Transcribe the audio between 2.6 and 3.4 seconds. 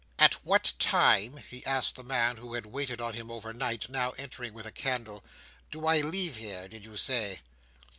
waited on him